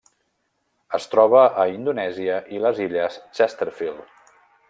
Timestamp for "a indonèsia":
1.63-2.41